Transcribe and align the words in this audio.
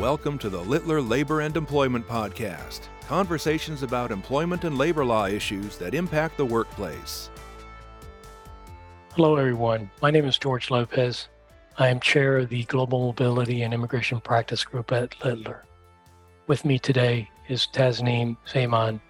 Welcome 0.00 0.36
to 0.40 0.50
the 0.50 0.60
Littler 0.60 1.00
Labor 1.00 1.40
and 1.40 1.56
Employment 1.56 2.06
Podcast 2.06 2.80
conversations 3.08 3.82
about 3.82 4.10
employment 4.10 4.64
and 4.64 4.76
labor 4.76 5.06
law 5.06 5.24
issues 5.24 5.78
that 5.78 5.94
impact 5.94 6.36
the 6.36 6.44
workplace. 6.44 7.30
Hello, 9.14 9.36
everyone. 9.36 9.90
My 10.02 10.10
name 10.10 10.26
is 10.26 10.36
George 10.36 10.70
Lopez. 10.70 11.28
I 11.78 11.88
am 11.88 11.98
chair 11.98 12.36
of 12.36 12.50
the 12.50 12.64
Global 12.64 13.06
Mobility 13.06 13.62
and 13.62 13.72
Immigration 13.72 14.20
Practice 14.20 14.64
Group 14.64 14.92
at 14.92 15.14
Littler. 15.24 15.64
With 16.46 16.66
me 16.66 16.78
today 16.78 17.30
is 17.48 17.66
Tasneem 17.72 18.36
Zaman, 18.46 19.00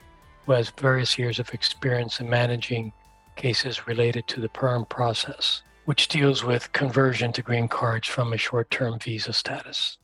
who 0.44 0.52
has 0.52 0.70
various 0.70 1.18
years 1.18 1.40
of 1.40 1.52
experience 1.52 2.20
in 2.20 2.30
managing 2.30 2.92
cases 3.34 3.88
related 3.88 4.28
to 4.28 4.40
the 4.40 4.48
PERM 4.50 4.84
process, 4.88 5.62
which 5.86 6.06
deals 6.06 6.44
with 6.44 6.72
conversion 6.72 7.32
to 7.32 7.42
green 7.42 7.66
cards 7.66 8.06
from 8.06 8.32
a 8.32 8.38
short 8.38 8.70
term 8.70 9.00
visa 9.00 9.32
status. 9.32 9.98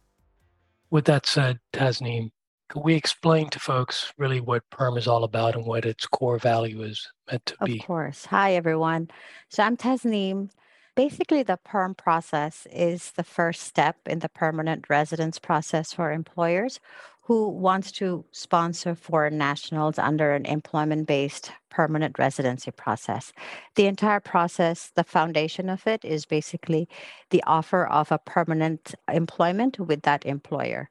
With 0.93 1.07
that 1.07 1.25
said, 1.25 1.59
Tasneem, 1.73 2.33
could 2.69 2.85
we 2.85 2.95
explain 2.95 3.49
to 3.49 3.59
folks 3.59 4.13
really 4.19 4.41
what 4.41 4.69
PERM 4.69 4.99
is 4.99 5.09
all 5.09 5.25
about 5.25 5.57
and 5.57 5.65
what 5.65 5.87
its 5.87 6.05
core 6.05 6.39
value 6.39 6.83
is 6.83 7.11
meant 7.31 7.47
to 7.47 7.57
Of 7.63 7.67
be? 7.67 7.79
Of 7.81 7.87
course. 7.87 8.27
Hi, 8.27 8.53
everyone. 8.53 9.09
So 9.49 9.63
I'm 9.63 9.79
Tasneem. 9.79 10.51
Basically, 10.95 11.43
the 11.43 11.59
PERM 11.65 11.95
process 11.95 12.67
is 12.71 13.13
the 13.13 13.25
first 13.25 13.63
step 13.63 13.97
in 14.07 14.19
the 14.19 14.29
permanent 14.29 14.91
residence 14.91 15.39
process 15.39 15.95
for 15.95 16.13
employers 16.13 16.79
who 17.23 17.49
wants 17.49 17.93
to 17.93 18.25
sponsor 18.33 18.95
foreign 18.97 19.39
nationals 19.39 19.99
under 19.99 20.33
an 20.33 20.45
employment-based 20.45 21.53
permanent 21.71 22.19
residency 22.19 22.73
process. 22.73 23.33
The 23.77 23.87
entire 23.87 24.19
process, 24.21 24.91
the 24.97 25.05
foundation 25.05 25.69
of 25.69 25.87
it 25.87 26.05
is 26.05 26.27
basically 26.27 26.89
the 27.31 27.43
offer 27.47 27.87
of 27.87 28.11
a 28.11 28.19
permanent 28.19 28.95
employment 29.11 29.79
with 29.79 30.03
that 30.03 30.27
employer. 30.27 30.91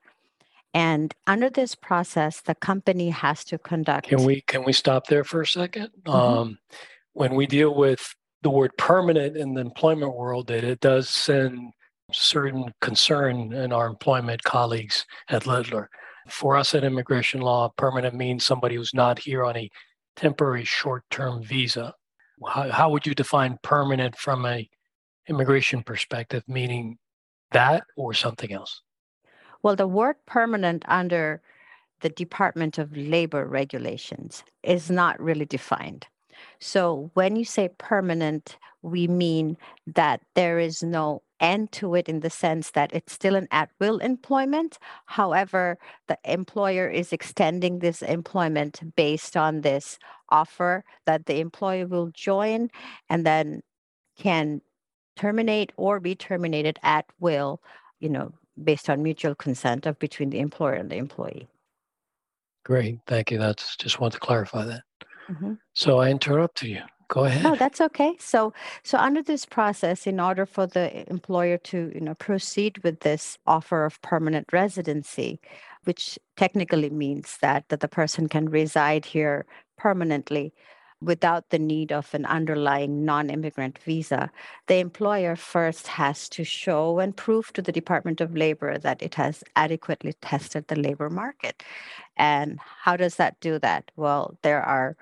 And 0.73 1.13
under 1.27 1.49
this 1.49 1.75
process, 1.75 2.39
the 2.39 2.55
company 2.55 3.09
has 3.09 3.43
to 3.45 3.57
conduct. 3.57 4.07
Can 4.07 4.23
we 4.23 4.39
can 4.41 4.63
we 4.63 4.71
stop 4.71 5.07
there 5.07 5.25
for 5.25 5.41
a 5.41 5.45
2nd 5.45 5.89
Mhm. 6.05 6.13
Um, 6.13 6.59
when 7.11 7.35
we 7.35 7.45
deal 7.45 7.75
with 7.75 8.15
the 8.41 8.49
word 8.49 8.71
permanent 8.77 9.35
in 9.35 9.53
the 9.53 9.61
employment 9.61 10.15
world, 10.15 10.47
that 10.47 10.63
it 10.63 10.79
does 10.79 11.09
send 11.09 11.73
certain 12.13 12.73
concern 12.79 13.51
in 13.51 13.73
our 13.73 13.87
employment 13.87 14.43
colleagues 14.43 15.05
at 15.27 15.45
Littler. 15.45 15.89
For 16.29 16.55
us 16.55 16.75
at 16.75 16.83
immigration 16.83 17.41
law, 17.41 17.69
permanent 17.77 18.15
means 18.15 18.45
somebody 18.45 18.75
who's 18.75 18.93
not 18.93 19.19
here 19.19 19.43
on 19.43 19.57
a 19.57 19.69
temporary 20.15 20.65
short-term 20.65 21.43
visa. 21.43 21.93
How, 22.47 22.69
how 22.71 22.89
would 22.89 23.05
you 23.05 23.15
define 23.15 23.57
permanent 23.63 24.15
from 24.15 24.45
a 24.45 24.69
immigration 25.27 25.83
perspective, 25.83 26.43
meaning 26.47 26.97
that 27.51 27.83
or 27.95 28.13
something 28.13 28.51
else? 28.51 28.81
Well, 29.63 29.75
the 29.75 29.87
word 29.87 30.15
permanent 30.25 30.83
under 30.87 31.41
the 32.01 32.09
Department 32.09 32.77
of 32.77 32.97
Labor 32.97 33.45
regulations 33.45 34.43
is 34.63 34.89
not 34.89 35.19
really 35.21 35.45
defined. 35.45 36.07
So 36.59 37.11
when 37.13 37.35
you 37.35 37.45
say 37.45 37.69
permanent, 37.77 38.57
we 38.81 39.07
mean 39.07 39.57
that 39.85 40.21
there 40.33 40.57
is 40.57 40.81
no 40.81 41.21
end 41.41 41.71
to 41.73 41.95
it 41.95 42.07
in 42.07 42.21
the 42.21 42.29
sense 42.29 42.71
that 42.71 42.93
it's 42.93 43.11
still 43.11 43.35
an 43.35 43.47
at 43.51 43.69
will 43.79 43.97
employment. 43.97 44.77
However, 45.07 45.77
the 46.07 46.17
employer 46.23 46.87
is 46.89 47.11
extending 47.11 47.79
this 47.79 48.01
employment 48.01 48.95
based 48.95 49.35
on 49.35 49.61
this 49.61 49.99
offer 50.29 50.85
that 51.05 51.25
the 51.25 51.39
employee 51.39 51.85
will 51.85 52.11
join 52.13 52.69
and 53.09 53.25
then 53.25 53.61
can 54.17 54.61
terminate 55.17 55.73
or 55.75 55.99
be 55.99 56.15
terminated 56.15 56.79
at 56.83 57.05
will, 57.19 57.61
you 57.99 58.09
know, 58.09 58.33
based 58.63 58.89
on 58.89 59.03
mutual 59.03 59.35
consent 59.35 59.85
of 59.85 59.99
between 59.99 60.29
the 60.29 60.39
employer 60.39 60.73
and 60.73 60.89
the 60.89 60.97
employee. 60.97 61.49
Great, 62.63 62.99
thank 63.07 63.31
you. 63.31 63.39
That's 63.39 63.75
just 63.75 63.99
want 63.99 64.13
to 64.13 64.19
clarify 64.19 64.65
that. 64.65 64.83
Mhm. 65.27 65.57
So 65.73 65.99
I 65.99 66.09
interrupted 66.09 66.69
you. 66.69 66.81
Go 67.11 67.25
ahead. 67.25 67.43
No, 67.43 67.55
that's 67.55 67.81
okay. 67.81 68.15
So, 68.19 68.53
so 68.83 68.97
under 68.97 69.21
this 69.21 69.45
process, 69.45 70.07
in 70.07 70.17
order 70.17 70.45
for 70.45 70.65
the 70.65 71.09
employer 71.09 71.57
to, 71.57 71.91
you 71.93 71.99
know, 71.99 72.15
proceed 72.15 72.77
with 72.85 73.01
this 73.01 73.37
offer 73.45 73.83
of 73.83 74.01
permanent 74.01 74.47
residency, 74.53 75.41
which 75.83 76.17
technically 76.37 76.89
means 76.89 77.37
that 77.41 77.67
that 77.67 77.81
the 77.81 77.89
person 77.89 78.29
can 78.29 78.47
reside 78.47 79.03
here 79.03 79.45
permanently 79.77 80.53
without 81.01 81.49
the 81.49 81.59
need 81.59 81.91
of 81.91 82.13
an 82.13 82.25
underlying 82.25 83.03
non-immigrant 83.03 83.79
visa, 83.79 84.31
the 84.67 84.75
employer 84.75 85.35
first 85.35 85.87
has 85.87 86.29
to 86.29 86.45
show 86.45 86.99
and 86.99 87.17
prove 87.17 87.51
to 87.51 87.61
the 87.61 87.71
Department 87.73 88.21
of 88.21 88.37
Labor 88.37 88.77
that 88.77 89.01
it 89.01 89.15
has 89.15 89.43
adequately 89.57 90.13
tested 90.21 90.67
the 90.67 90.75
labor 90.75 91.09
market. 91.09 91.63
And 92.15 92.59
how 92.83 92.95
does 92.95 93.15
that 93.15 93.37
do 93.41 93.59
that? 93.59 93.91
Well, 93.97 94.37
there 94.43 94.61
are 94.61 94.95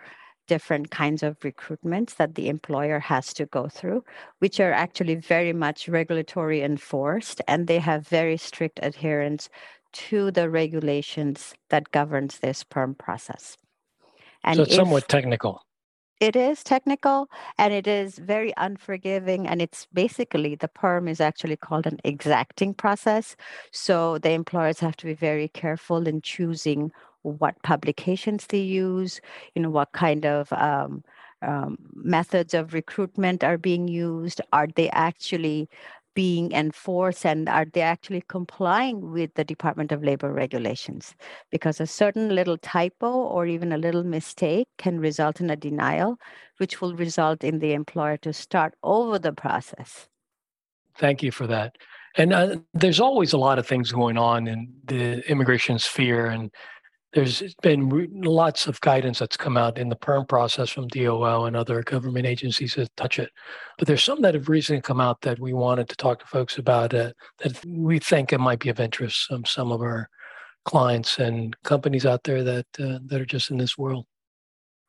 different 0.49 0.91
kinds 0.91 1.21
of 1.23 1.39
recruitments 1.39 2.15
that 2.17 2.35
the 2.35 2.49
employer 2.49 2.99
has 2.99 3.33
to 3.35 3.45
go 3.45 3.69
through, 3.69 4.03
which 4.41 4.59
are 4.59 4.73
actually 4.73 5.15
very 5.15 5.53
much 5.53 5.87
regulatory 5.87 6.61
enforced, 6.61 7.41
and 7.47 7.67
they 7.67 7.79
have 7.79 8.07
very 8.07 8.37
strict 8.37 8.79
adherence 8.83 9.49
to 10.09 10.31
the 10.31 10.49
regulations 10.49 11.53
that 11.69 11.91
governs 11.91 12.39
this 12.39 12.63
perm 12.63 12.95
process. 12.95 13.57
And 14.43 14.57
so 14.57 14.63
it's 14.63 14.71
if- 14.73 14.77
somewhat 14.81 15.07
technical. 15.07 15.53
it 16.19 16.35
is 16.35 16.63
technical 16.63 17.27
and 17.57 17.73
it 17.73 17.87
is 17.87 18.19
very 18.19 18.51
unforgiving 18.57 19.47
and 19.47 19.61
it's 19.65 19.87
basically 19.93 20.53
the 20.55 20.67
perm 20.67 21.07
is 21.07 21.21
actually 21.21 21.55
called 21.55 21.87
an 21.87 21.97
exacting 22.03 22.73
process 22.73 23.35
so 23.71 24.17
the 24.19 24.31
employers 24.31 24.79
have 24.85 24.97
to 24.97 25.05
be 25.05 25.13
very 25.29 25.47
careful 25.47 26.07
in 26.11 26.19
choosing 26.21 26.91
what 27.23 27.61
publications 27.63 28.47
they 28.47 28.59
use 28.59 29.21
you 29.55 29.61
know 29.61 29.69
what 29.69 29.91
kind 29.91 30.25
of 30.25 30.51
um, 30.53 31.03
um, 31.41 31.77
methods 31.93 32.53
of 32.53 32.73
recruitment 32.73 33.43
are 33.43 33.57
being 33.57 33.87
used 33.87 34.41
are 34.51 34.67
they 34.75 34.89
actually 34.89 35.69
being 36.19 36.51
enforced 36.51 37.25
and 37.25 37.47
are 37.47 37.65
they 37.65 37.81
actually 37.81 38.21
complying 38.27 39.11
with 39.11 39.33
the 39.35 39.43
department 39.43 39.91
of 39.91 40.03
labor 40.03 40.33
regulations 40.33 41.15
because 41.49 41.79
a 41.79 41.87
certain 41.87 42.35
little 42.35 42.57
typo 42.57 43.09
or 43.09 43.45
even 43.45 43.71
a 43.71 43.77
little 43.77 44.03
mistake 44.03 44.67
can 44.77 44.99
result 44.99 45.39
in 45.39 45.49
a 45.49 45.55
denial, 45.55 46.19
which 46.57 46.81
will 46.81 46.93
result 46.95 47.43
in 47.43 47.59
the 47.59 47.71
employer 47.71 48.17
to 48.17 48.33
start 48.33 48.73
over 48.83 49.17
the 49.17 49.31
process. 49.31 50.09
Thank 50.97 51.23
you 51.23 51.31
for 51.31 51.47
that. 51.47 51.77
And 52.17 52.33
uh, 52.33 52.57
there's 52.73 52.99
always 52.99 53.31
a 53.31 53.37
lot 53.37 53.59
of 53.59 53.65
things 53.65 53.91
going 53.93 54.17
on 54.17 54.47
in 54.47 54.73
the 54.85 55.23
immigration 55.29 55.79
sphere, 55.79 56.25
and 56.25 56.51
there's 57.13 57.55
been 57.63 57.89
lots 58.21 58.67
of 58.67 58.79
guidance 58.81 59.19
that's 59.19 59.37
come 59.37 59.57
out 59.57 59.77
in 59.79 59.89
the 59.89 59.95
perm 59.95 60.25
process 60.25 60.69
from 60.69 60.87
DOL 60.87 61.45
and 61.45 61.55
other 61.55 61.81
government 61.81 62.27
agencies 62.27 62.75
that 62.75 62.95
touch 62.97 63.17
it. 63.17 63.31
But 63.77 63.87
there's 63.87 64.03
some 64.03 64.21
that 64.21 64.35
have 64.35 64.47
recently 64.47 64.81
come 64.81 65.01
out 65.01 65.21
that 65.21 65.39
we 65.39 65.53
wanted 65.53 65.89
to 65.89 65.95
talk 65.95 66.19
to 66.19 66.27
folks 66.27 66.59
about 66.59 66.93
uh, 66.93 67.11
that 67.39 67.65
we 67.65 67.97
think 67.97 68.31
it 68.31 68.39
might 68.39 68.59
be 68.59 68.69
of 68.69 68.79
interest 68.79 69.25
from 69.25 69.43
some 69.45 69.71
of 69.71 69.81
our 69.81 70.07
clients 70.65 71.17
and 71.17 71.55
companies 71.63 72.05
out 72.05 72.23
there 72.25 72.43
that 72.43 72.67
uh, 72.79 72.99
that 73.05 73.19
are 73.19 73.25
just 73.25 73.49
in 73.49 73.57
this 73.57 73.77
world. 73.77 74.05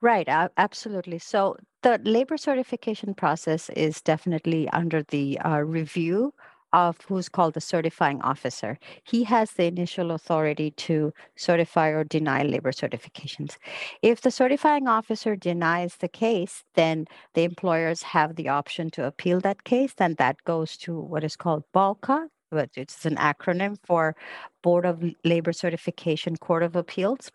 Right, 0.02 0.28
absolutely. 0.56 1.18
So 1.18 1.56
the 1.82 2.00
labor 2.04 2.38
certification 2.38 3.14
process 3.14 3.68
is 3.70 4.00
definitely 4.00 4.68
under 4.70 5.02
the 5.02 5.38
uh, 5.40 5.58
review 5.58 6.32
of 6.72 6.98
who's 7.08 7.28
called 7.28 7.54
the 7.54 7.60
certifying 7.60 8.20
officer. 8.22 8.78
He 9.04 9.24
has 9.24 9.52
the 9.52 9.64
initial 9.64 10.10
authority 10.10 10.70
to 10.72 11.12
certify 11.36 11.88
or 11.88 12.04
deny 12.04 12.42
labor 12.42 12.72
certifications. 12.72 13.56
If 14.02 14.20
the 14.20 14.30
certifying 14.30 14.88
officer 14.88 15.36
denies 15.36 15.96
the 15.96 16.08
case, 16.08 16.64
then 16.74 17.06
the 17.34 17.44
employers 17.44 18.02
have 18.02 18.36
the 18.36 18.48
option 18.48 18.90
to 18.90 19.06
appeal 19.06 19.40
that 19.40 19.64
case, 19.64 19.94
and 19.98 20.16
that 20.16 20.44
goes 20.44 20.76
to 20.78 20.98
what 20.98 21.24
is 21.24 21.36
called 21.36 21.64
BALCA, 21.74 22.28
which 22.50 22.76
is 22.76 23.06
an 23.06 23.16
acronym 23.16 23.76
for 23.84 24.16
Board 24.62 24.84
of 24.84 25.04
Labor 25.24 25.52
Certification 25.52 26.36
Court 26.36 26.62
of 26.62 26.76
Appeals. 26.76 27.30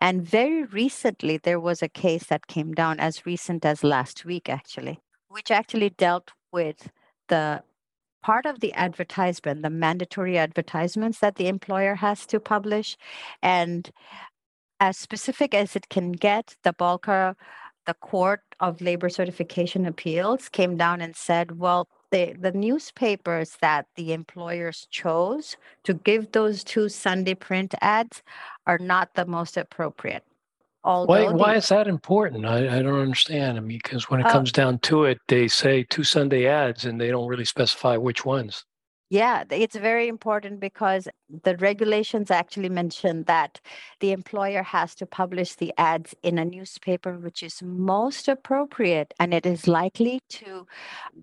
And 0.00 0.22
very 0.22 0.64
recently, 0.64 1.36
there 1.38 1.60
was 1.60 1.82
a 1.82 1.88
case 1.88 2.24
that 2.24 2.46
came 2.46 2.72
down 2.72 2.98
as 2.98 3.26
recent 3.26 3.64
as 3.64 3.84
last 3.84 4.24
week, 4.24 4.48
actually, 4.48 5.00
which 5.28 5.50
actually 5.50 5.90
dealt 5.90 6.32
with 6.52 6.90
the 7.28 7.62
part 8.24 8.46
of 8.46 8.60
the 8.60 8.72
advertisement, 8.72 9.60
the 9.60 9.68
mandatory 9.68 10.38
advertisements 10.38 11.18
that 11.18 11.36
the 11.36 11.46
employer 11.46 11.94
has 11.96 12.24
to 12.24 12.40
publish. 12.40 12.96
And 13.42 13.90
as 14.80 14.96
specific 14.96 15.54
as 15.54 15.76
it 15.76 15.90
can 15.90 16.12
get, 16.12 16.56
the 16.62 16.72
BALCA, 16.72 17.36
the 17.84 17.92
Court 17.92 18.40
of 18.60 18.80
Labor 18.80 19.10
Certification 19.10 19.84
Appeals 19.84 20.48
came 20.48 20.78
down 20.78 21.02
and 21.02 21.14
said, 21.14 21.58
well, 21.58 21.86
the, 22.10 22.34
the 22.40 22.52
newspapers 22.52 23.58
that 23.60 23.88
the 23.94 24.14
employers 24.14 24.88
chose 24.90 25.58
to 25.82 25.92
give 25.92 26.32
those 26.32 26.64
two 26.64 26.88
Sunday 26.88 27.34
print 27.34 27.74
ads 27.82 28.22
are 28.66 28.78
not 28.78 29.14
the 29.16 29.26
most 29.26 29.58
appropriate. 29.58 30.24
Although 30.84 31.06
Why, 31.06 31.32
why 31.32 31.54
is 31.56 31.68
that 31.68 31.88
important? 31.88 32.44
I, 32.46 32.78
I 32.78 32.82
don't 32.82 33.00
understand. 33.00 33.56
I 33.56 33.60
mean, 33.60 33.78
because 33.82 34.10
when 34.10 34.20
it 34.20 34.26
Uh, 34.26 34.32
comes 34.32 34.52
down 34.52 34.78
to 34.80 35.04
it, 35.04 35.18
they 35.28 35.48
say 35.48 35.84
two 35.84 36.04
Sunday 36.04 36.46
ads 36.46 36.84
and 36.84 37.00
they 37.00 37.08
don't 37.10 37.28
really 37.28 37.44
specify 37.44 37.96
which 37.96 38.24
ones. 38.24 38.64
Yeah, 39.10 39.44
it's 39.50 39.76
very 39.76 40.08
important 40.08 40.60
because 40.60 41.06
the 41.44 41.56
regulations 41.58 42.30
actually 42.30 42.70
mention 42.70 43.24
that 43.24 43.60
the 44.00 44.12
employer 44.12 44.62
has 44.62 44.94
to 44.96 45.06
publish 45.06 45.54
the 45.54 45.72
ads 45.78 46.14
in 46.22 46.38
a 46.38 46.44
newspaper 46.44 47.16
which 47.18 47.42
is 47.42 47.62
most 47.62 48.28
appropriate 48.28 49.14
and 49.20 49.32
it 49.32 49.46
is 49.46 49.68
likely 49.68 50.20
to 50.30 50.66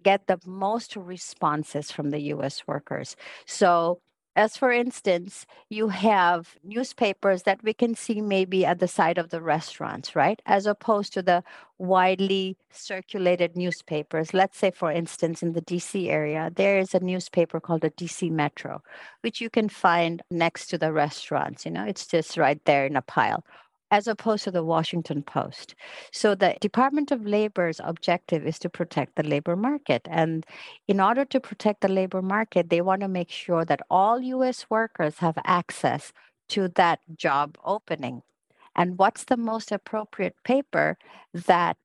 get 0.03 0.27
the 0.27 0.39
most 0.45 0.95
responses 0.95 1.91
from 1.91 2.11
the 2.11 2.21
US 2.35 2.65
workers. 2.67 3.15
So 3.45 3.99
as 4.35 4.55
for 4.55 4.71
instance, 4.71 5.45
you 5.69 5.89
have 5.89 6.55
newspapers 6.63 7.43
that 7.43 7.63
we 7.63 7.73
can 7.73 7.95
see 7.95 8.21
maybe 8.21 8.65
at 8.65 8.79
the 8.79 8.87
side 8.87 9.17
of 9.17 9.29
the 9.29 9.41
restaurants, 9.41 10.15
right? 10.15 10.41
As 10.45 10.65
opposed 10.65 11.13
to 11.13 11.21
the 11.21 11.43
widely 11.77 12.57
circulated 12.71 13.57
newspapers. 13.57 14.33
Let's 14.33 14.57
say, 14.57 14.71
for 14.71 14.91
instance, 14.91 15.43
in 15.43 15.53
the 15.53 15.61
DC 15.61 16.07
area, 16.07 16.51
there 16.55 16.79
is 16.79 16.93
a 16.93 16.99
newspaper 16.99 17.59
called 17.59 17.81
the 17.81 17.91
DC 17.91 18.31
Metro, 18.31 18.81
which 19.21 19.41
you 19.41 19.49
can 19.49 19.67
find 19.67 20.21
next 20.31 20.67
to 20.67 20.77
the 20.77 20.93
restaurants. 20.93 21.65
You 21.65 21.71
know, 21.71 21.85
it's 21.85 22.07
just 22.07 22.37
right 22.37 22.63
there 22.65 22.85
in 22.85 22.95
a 22.95 23.01
pile 23.01 23.43
as 23.91 24.07
opposed 24.07 24.45
to 24.45 24.51
the 24.51 24.63
Washington 24.63 25.21
Post. 25.21 25.75
So 26.11 26.33
the 26.33 26.55
Department 26.61 27.11
of 27.11 27.25
Labor's 27.27 27.81
objective 27.83 28.47
is 28.47 28.57
to 28.59 28.69
protect 28.69 29.15
the 29.15 29.23
labor 29.23 29.57
market. 29.57 30.07
And 30.09 30.45
in 30.87 31.01
order 31.01 31.25
to 31.25 31.39
protect 31.39 31.81
the 31.81 31.89
labor 31.89 32.21
market, 32.21 32.69
they 32.69 32.81
want 32.81 33.01
to 33.01 33.09
make 33.09 33.29
sure 33.29 33.65
that 33.65 33.81
all 33.89 34.21
US 34.21 34.65
workers 34.69 35.17
have 35.19 35.37
access 35.43 36.13
to 36.49 36.69
that 36.69 36.99
job 37.15 37.57
opening. 37.63 38.23
And 38.75 38.97
what's 38.97 39.25
the 39.25 39.37
most 39.37 39.71
appropriate 39.71 40.35
paper 40.45 40.97
that 41.33 41.77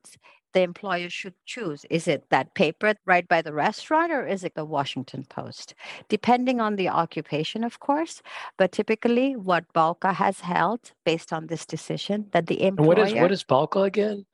the 0.57 0.63
employer 0.63 1.11
should 1.11 1.35
choose. 1.45 1.85
Is 1.91 2.09
it 2.09 2.31
that 2.31 2.55
paper 2.55 2.95
right 3.05 3.29
by 3.29 3.43
the 3.43 3.53
restaurant 3.53 4.11
or 4.11 4.27
is 4.27 4.43
it 4.43 4.55
the 4.55 4.65
Washington 4.65 5.27
Post? 5.29 5.75
Depending 6.09 6.63
on 6.63 6.77
the 6.77 6.89
occupation, 6.89 7.63
of 7.63 7.79
course, 7.79 8.23
but 8.57 8.73
typically 8.73 9.37
what 9.37 9.71
BALCA 9.75 10.15
has 10.15 10.41
held 10.41 10.93
based 11.05 11.31
on 11.31 11.49
this 11.49 11.67
decision 11.67 12.29
that 12.33 12.47
the 12.47 12.63
employer. 12.63 12.89
And 12.89 12.99
what 13.01 13.07
is 13.07 13.15
what 13.23 13.33
is 13.33 13.45
BALCA 13.45 13.85
again? 13.85 14.25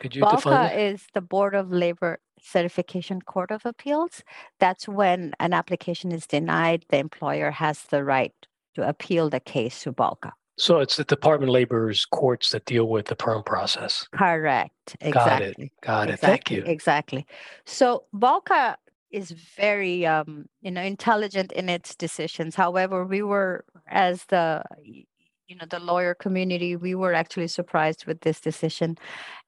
Could 0.00 0.14
you 0.14 0.22
BALCA 0.22 0.36
define 0.36 0.78
it? 0.78 0.92
is 0.92 1.06
the 1.14 1.22
Board 1.22 1.54
of 1.54 1.72
Labor 1.72 2.18
Certification 2.38 3.22
Court 3.22 3.50
of 3.50 3.64
Appeals. 3.64 4.22
That's 4.58 4.86
when 4.86 5.32
an 5.40 5.54
application 5.54 6.12
is 6.12 6.26
denied, 6.26 6.84
the 6.90 6.98
employer 6.98 7.50
has 7.52 7.84
the 7.84 8.04
right 8.04 8.34
to 8.74 8.86
appeal 8.86 9.30
the 9.30 9.40
case 9.40 9.82
to 9.84 9.92
BALCA. 9.94 10.32
So 10.60 10.80
it's 10.80 10.96
the 10.96 11.04
Department 11.04 11.48
of 11.48 11.54
Labor's 11.54 12.04
courts 12.04 12.50
that 12.50 12.66
deal 12.66 12.86
with 12.86 13.06
the 13.06 13.16
perm 13.16 13.42
process. 13.42 14.06
Correct. 14.12 14.94
Exactly. 15.00 15.12
Got 15.12 15.42
it. 15.42 15.72
Got 15.80 16.08
it. 16.10 16.12
Exactly. 16.12 16.28
Thank 16.28 16.50
you. 16.50 16.70
Exactly. 16.70 17.26
So 17.64 18.04
BALCA 18.14 18.76
is 19.10 19.30
very 19.56 20.04
um, 20.04 20.46
you 20.60 20.70
know 20.70 20.82
intelligent 20.82 21.50
in 21.52 21.70
its 21.70 21.96
decisions. 21.96 22.56
However, 22.56 23.06
we 23.06 23.22
were 23.22 23.64
as 23.88 24.26
the 24.26 24.62
you 24.84 25.56
know 25.56 25.66
the 25.68 25.80
lawyer 25.80 26.14
community 26.14 26.76
we 26.76 26.94
were 26.94 27.14
actually 27.14 27.48
surprised 27.48 28.04
with 28.04 28.20
this 28.20 28.38
decision 28.38 28.98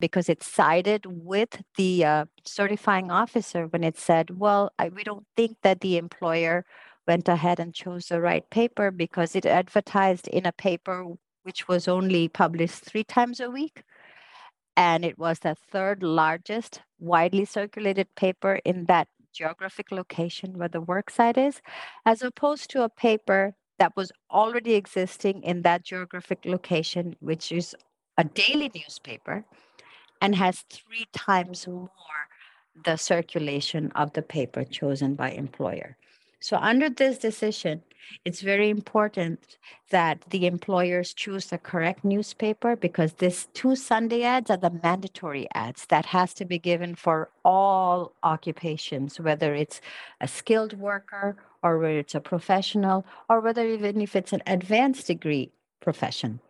because 0.00 0.30
it 0.30 0.42
sided 0.42 1.04
with 1.06 1.62
the 1.76 2.04
uh, 2.04 2.24
certifying 2.44 3.10
officer 3.10 3.66
when 3.68 3.84
it 3.84 3.96
said 3.96 4.36
well 4.36 4.72
I, 4.80 4.88
we 4.88 5.04
don't 5.04 5.24
think 5.36 5.58
that 5.62 5.80
the 5.80 5.96
employer 5.98 6.64
went 7.06 7.28
ahead 7.28 7.58
and 7.60 7.74
chose 7.74 8.06
the 8.06 8.20
right 8.20 8.48
paper 8.50 8.90
because 8.90 9.34
it 9.34 9.46
advertised 9.46 10.28
in 10.28 10.46
a 10.46 10.52
paper 10.52 11.06
which 11.42 11.66
was 11.68 11.88
only 11.88 12.28
published 12.28 12.84
three 12.84 13.04
times 13.04 13.40
a 13.40 13.50
week. 13.50 13.82
And 14.76 15.04
it 15.04 15.18
was 15.18 15.40
the 15.40 15.54
third 15.54 16.02
largest 16.02 16.80
widely 16.98 17.44
circulated 17.44 18.14
paper 18.14 18.60
in 18.64 18.86
that 18.86 19.08
geographic 19.32 19.90
location 19.90 20.58
where 20.58 20.68
the 20.68 20.82
worksite 20.82 21.38
is, 21.38 21.60
as 22.06 22.22
opposed 22.22 22.70
to 22.70 22.82
a 22.82 22.88
paper 22.88 23.54
that 23.78 23.96
was 23.96 24.12
already 24.30 24.74
existing 24.74 25.42
in 25.42 25.62
that 25.62 25.84
geographic 25.84 26.44
location, 26.44 27.16
which 27.20 27.50
is 27.50 27.74
a 28.16 28.24
daily 28.24 28.70
newspaper 28.74 29.44
and 30.20 30.36
has 30.36 30.64
three 30.70 31.06
times 31.12 31.66
more 31.66 31.90
the 32.84 32.96
circulation 32.96 33.90
of 33.94 34.12
the 34.12 34.22
paper 34.22 34.64
chosen 34.64 35.14
by 35.14 35.30
employer. 35.30 35.96
So, 36.42 36.56
under 36.56 36.90
this 36.90 37.18
decision, 37.18 37.84
it's 38.24 38.40
very 38.40 38.68
important 38.68 39.58
that 39.90 40.24
the 40.30 40.48
employers 40.48 41.14
choose 41.14 41.46
the 41.46 41.56
correct 41.56 42.04
newspaper 42.04 42.74
because 42.74 43.12
these 43.12 43.46
two 43.54 43.76
Sunday 43.76 44.24
ads 44.24 44.50
are 44.50 44.56
the 44.56 44.76
mandatory 44.82 45.46
ads 45.54 45.86
that 45.86 46.06
has 46.06 46.34
to 46.34 46.44
be 46.44 46.58
given 46.58 46.96
for 46.96 47.30
all 47.44 48.16
occupations, 48.24 49.20
whether 49.20 49.54
it's 49.54 49.80
a 50.20 50.26
skilled 50.26 50.72
worker 50.80 51.36
or 51.62 51.78
whether 51.78 52.00
it's 52.00 52.16
a 52.16 52.20
professional 52.20 53.06
or 53.28 53.38
whether 53.38 53.64
even 53.64 54.00
if 54.00 54.16
it's 54.16 54.32
an 54.32 54.42
advanced 54.48 55.06
degree 55.06 55.52
profession. 55.80 56.40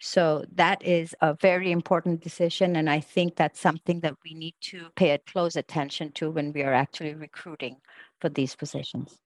So 0.00 0.44
that 0.56 0.84
is 0.84 1.14
a 1.20 1.34
very 1.34 1.70
important 1.70 2.20
decision. 2.20 2.74
And 2.74 2.90
I 2.90 2.98
think 2.98 3.36
that's 3.36 3.60
something 3.60 4.00
that 4.00 4.16
we 4.24 4.34
need 4.34 4.56
to 4.72 4.88
pay 4.96 5.16
close 5.18 5.54
attention 5.54 6.10
to 6.14 6.32
when 6.32 6.52
we 6.52 6.64
are 6.64 6.74
actually 6.74 7.14
recruiting 7.14 7.76
for 8.20 8.28
these 8.28 8.56
positions 8.56 9.20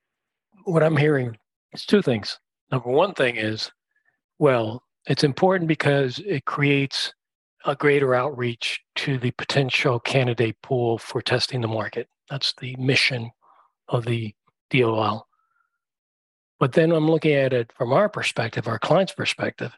what 0.65 0.83
I'm 0.83 0.97
hearing 0.97 1.37
is 1.73 1.85
two 1.85 2.03
things. 2.03 2.39
Number 2.71 2.91
one 2.91 3.15
thing 3.15 3.37
is, 3.37 3.71
well, 4.39 4.83
it's 5.07 5.25
important 5.25 5.69
because 5.69 6.19
it 6.21 6.45
creates 6.45 7.12
a 7.65 7.75
greater 7.75 8.15
outreach 8.15 8.81
to 8.97 9.19
the 9.19 9.31
potential 9.33 10.01
candidate 10.01 10.57
pool 10.62 10.99
for 10.99 11.21
testing 11.21 11.61
the 11.61 11.69
market. 11.69 12.09
That's 12.29 12.55
the 12.61 12.77
mission 12.77 13.31
of 13.89 14.05
the 14.05 14.35
DOL. 14.71 15.27
But 16.59 16.73
then 16.73 16.93
I'm 16.93 17.11
looking 17.11 17.33
at 17.33 17.53
it 17.53 17.73
from 17.77 17.93
our 17.93 18.09
perspective, 18.09 18.69
our 18.69 18.79
client's 18.79 19.15
perspective. 19.15 19.73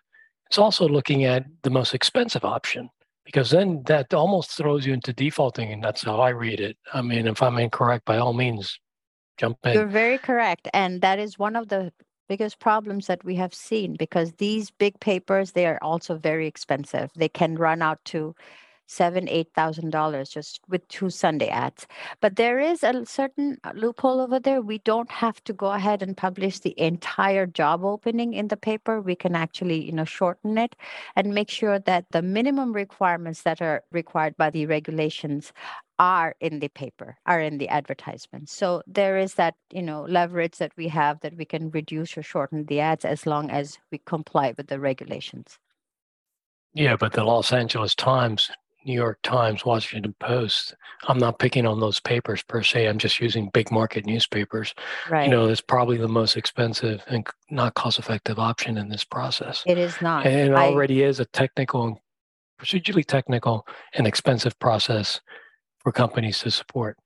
It's 0.49 0.59
also 0.59 0.87
looking 0.89 1.25
at 1.25 1.47
the 1.63 1.71
most 1.71 1.95
expensive 1.95 2.45
option 2.45 2.91
because 3.25 3.51
then 3.51 3.83
that 3.87 4.13
almost 4.13 4.51
throws 4.51 4.85
you 4.85 4.93
into 4.93 5.13
defaulting. 5.13 5.73
And 5.73 5.83
that's 5.83 6.03
how 6.03 6.21
I 6.21 6.31
read 6.31 6.61
it. 6.61 6.77
I 6.93 7.01
mean, 7.01 7.27
if 7.27 7.43
I'm 7.43 7.59
incorrect, 7.59 8.05
by 8.05 8.19
all 8.19 8.33
means, 8.33 8.79
jump 9.37 9.59
in. 9.65 9.75
You're 9.75 9.87
very 9.87 10.19
correct. 10.19 10.69
And 10.73 11.01
that 11.03 11.19
is 11.19 11.39
one 11.39 11.57
of 11.57 11.69
the 11.69 11.93
biggest 12.29 12.59
problems 12.59 13.07
that 13.09 13.25
we 13.25 13.35
have 13.37 13.53
seen 13.53 13.97
because 13.99 14.33
these 14.33 14.71
big 14.71 14.99
papers, 15.01 15.53
they 15.53 15.67
are 15.67 15.79
also 15.83 16.17
very 16.17 16.47
expensive. 16.47 17.11
They 17.15 17.29
can 17.29 17.57
run 17.57 17.83
out 17.83 18.03
to 18.07 18.35
seven, 18.93 19.29
eight 19.29 19.49
thousand 19.55 19.91
dollars 19.91 20.29
just 20.29 20.61
with 20.69 20.87
two 20.89 21.11
Sunday 21.11 21.49
ads. 21.49 21.87
But 22.21 22.37
there 22.37 22.59
is 22.59 22.83
a 22.83 23.05
certain 23.07 23.59
uh, 23.65 23.73
loophole 23.75 24.21
over 24.21 24.39
there. 24.39 24.61
We 24.61 24.79
don't 24.79 25.11
have 25.11 25.43
to 25.45 25.53
go 25.53 25.73
ahead 25.73 26.03
and 26.03 26.17
publish 26.17 26.59
the 26.61 26.79
entire 26.79 27.47
job 27.47 27.85
opening 27.85 28.35
in 28.35 28.49
the 28.49 28.57
paper. 28.57 29.01
We 29.01 29.17
can 29.17 29.35
actually, 29.35 29.85
you 29.85 29.93
know, 29.93 30.05
shorten 30.05 30.59
it 30.59 30.77
and 31.17 31.35
make 31.35 31.51
sure 31.51 31.79
that 31.79 32.07
the 32.11 32.23
minimum 32.23 32.73
requirements 32.73 33.43
that 33.43 33.63
are 33.63 33.83
required 33.91 34.37
by 34.37 34.51
the 34.51 34.67
regulations 34.67 35.53
are 35.99 36.35
in 36.41 36.59
the 36.59 36.69
paper, 36.69 37.17
are 37.27 37.41
in 37.41 37.59
the 37.59 37.69
advertisement. 37.69 38.49
So 38.49 38.83
there 38.87 39.17
is 39.19 39.35
that, 39.35 39.55
you 39.71 39.83
know, 39.83 40.03
leverage 40.03 40.59
that 40.59 40.73
we 40.77 40.89
have 40.89 41.21
that 41.21 41.37
we 41.37 41.45
can 41.45 41.71
reduce 41.71 42.17
or 42.19 42.23
shorten 42.23 42.65
the 42.67 42.81
ads 42.81 43.05
as 43.05 43.27
long 43.27 43.51
as 43.51 43.79
we 43.91 43.99
comply 43.99 44.53
with 44.57 44.67
the 44.67 44.81
regulations. 44.81 45.59
Yeah, 46.75 46.97
but 46.97 47.13
the 47.13 47.25
Los 47.25 47.53
Angeles 47.53 47.95
Times 47.95 48.51
New 48.85 48.95
York 48.95 49.19
Times, 49.23 49.65
Washington 49.65 50.15
Post. 50.19 50.75
I'm 51.09 51.19
not 51.19 51.39
picking 51.39 51.67
on 51.67 51.81
those 51.81 52.01
papers 52.01 52.43
per 52.43 52.63
se. 52.63 52.87
I'm 52.87 52.99
just 52.99 53.21
using 53.21 53.51
big 53.53 53.71
market 53.71 54.07
newspapers. 54.07 54.75
Right. 55.11 55.25
You 55.25 55.31
know, 55.31 55.49
it's 55.49 55.61
probably 55.61 55.97
the 55.97 56.09
most 56.09 56.37
expensive 56.37 57.03
and 57.09 57.27
not 57.51 57.75
cost 57.75 57.99
effective 57.99 58.39
option 58.39 58.79
in 58.79 58.89
this 58.89 59.05
process. 59.05 59.63
It 59.67 59.79
is 59.79 60.01
not. 60.01 60.27
And 60.27 60.51
it 60.51 60.55
already 60.55 61.05
I, 61.05 61.09
is 61.09 61.21
a 61.21 61.25
technical 61.27 61.87
and 61.87 61.97
procedurally 62.61 63.05
technical 63.05 63.67
and 63.95 64.07
expensive 64.07 64.59
process 64.59 65.21
for 65.79 65.93
companies 65.93 66.39
to 66.41 66.51
support. 66.51 66.97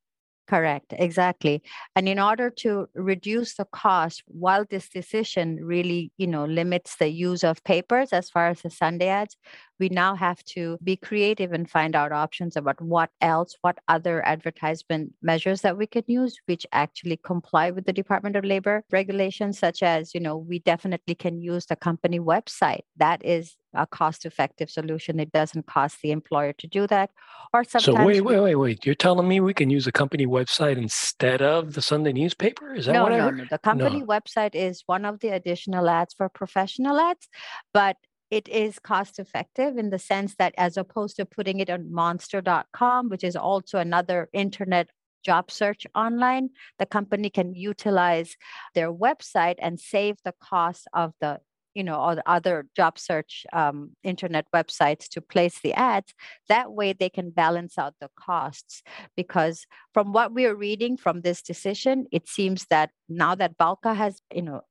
Correct, 0.49 0.95
exactly. 0.97 1.61
And 1.97 2.09
in 2.09 2.21
order 2.21 2.51
to 2.59 2.87
reduce 2.95 3.57
the 3.57 3.65
cost, 3.65 4.23
while 4.29 4.65
this 4.71 4.89
decision 4.89 5.59
really, 5.61 6.13
you 6.19 6.29
know, 6.29 6.45
limits 6.45 6.95
the 6.99 7.09
use 7.09 7.43
of 7.43 7.65
papers 7.65 8.13
as 8.13 8.31
far 8.31 8.47
as 8.51 8.63
the 8.63 8.71
Sunday 8.71 9.09
ads, 9.09 9.37
we 9.81 9.89
now 9.89 10.15
have 10.15 10.45
to 10.55 10.79
be 10.85 10.97
creative 10.97 11.53
and 11.53 11.69
find 11.69 11.97
out 11.97 12.13
options 12.13 12.57
about 12.57 12.81
what 12.81 13.11
else, 13.21 13.57
what 13.63 13.79
other 13.89 14.25
advertisement 14.25 15.13
measures 15.21 15.63
that 15.63 15.77
we 15.77 15.87
can 15.89 16.05
use, 16.07 16.37
which 16.47 16.65
actually 16.71 17.17
comply 17.25 17.73
with 17.73 17.85
the 17.85 17.93
Department 17.93 18.37
of 18.37 18.45
Labor 18.45 18.85
regulations, 18.93 19.59
such 19.59 19.83
as, 19.83 20.15
you 20.15 20.21
know, 20.21 20.37
we 20.37 20.61
definitely 20.61 21.17
can 21.17 21.43
use 21.43 21.67
the 21.67 21.75
company 21.75 22.21
website. 22.21 22.83
That 22.97 23.25
is 23.25 23.57
a 23.77 23.87
cost 23.87 24.27
effective 24.27 24.71
solution. 24.71 25.21
It 25.21 25.33
doesn't 25.33 25.67
cost 25.67 25.99
the 26.03 26.11
employer 26.11 26.53
to 26.55 26.67
do 26.67 26.87
that. 26.89 27.11
Or 27.53 27.65
sometimes. 27.65 27.99
So 27.99 28.05
wait, 28.05 28.23
wait, 28.23 28.41
wait, 28.41 28.55
wait. 28.57 28.87
You're 28.87 28.95
telling 28.95 29.29
me 29.29 29.41
we 29.41 29.55
can 29.55 29.71
use 29.71 29.87
a 29.87 29.93
company 29.93 30.27
website 30.27 30.77
instead 30.77 31.43
of 31.43 31.75
the 31.75 31.83
Sunday 31.83 32.13
newspaper? 32.13 32.75
Is 32.75 32.87
that 32.87 32.93
no, 32.93 33.05
what 33.05 33.13
no, 33.13 33.17
I 33.17 33.21
heard? 33.21 33.39
No, 33.39 33.45
the 33.51 33.59
company 33.59 34.01
no. 34.01 34.07
website 34.07 34.55
is 34.55 34.83
one 34.87 35.05
of 35.05 35.21
the 35.21 35.29
additional 35.29 35.89
ads 35.89 36.15
for 36.15 36.29
professional 36.29 36.99
ads, 36.99 37.29
but 37.73 37.97
it 38.31 38.49
is 38.49 38.79
cost 38.79 39.19
effective 39.19 39.79
in 39.79 39.91
the 39.91 39.99
sense 39.99 40.35
that 40.37 40.55
as 40.59 40.77
opposed 40.77 41.17
to 41.17 41.25
putting 41.25 41.61
it 41.61 41.71
on 41.71 41.93
monster.com, 41.93 43.09
which 43.09 43.23
is 43.23 43.37
also 43.37 43.79
another 43.79 44.29
internet 44.33 44.91
job 45.25 45.51
search 45.51 45.87
online, 45.95 46.51
the 46.79 46.87
company 46.87 47.29
can 47.31 47.55
utilize 47.55 48.37
their 48.75 48.93
website 48.93 49.57
and 49.59 49.79
save 49.79 50.17
the 50.25 50.35
cost 50.41 50.87
of 50.93 51.13
the 51.21 51.41
you 51.77 51.85
know, 51.85 52.01
or 52.01 52.23
other 52.25 52.67
job 52.75 52.99
search 52.99 53.45
um, 53.53 53.91
internet 54.03 54.47
websites 54.55 55.09
to 55.11 55.21
place 55.21 55.61
the 55.61 55.75
ads. 55.75 56.15
That 56.49 56.73
way 56.73 56.95
they 56.95 57.11
can 57.11 57.29
balance 57.29 57.77
out 57.77 57.95
the 58.01 58.09
costs. 58.19 58.83
Because 59.15 59.67
from 59.93 60.15
what 60.15 60.33
we 60.33 60.47
are 60.47 60.57
reading 60.57 60.97
from 60.97 61.21
this 61.21 61.43
decision, 61.43 62.07
it 62.11 62.29
seems 62.29 62.65
that 62.71 62.91
now 63.11 63.35
that 63.35 63.59
BALCA 63.59 63.95
has, 63.95 64.23
you 64.35 64.41
know, 64.41 64.63